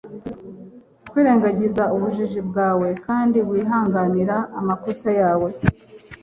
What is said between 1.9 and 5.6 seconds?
ubujiji bwawe kandi wihanganira amakosa yawe